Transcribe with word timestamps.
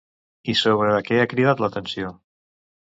I 0.53 0.55
sobre 0.61 0.95
què 1.11 1.21
ha 1.25 1.29
cridat 1.35 1.63
l'atenció? 1.67 2.13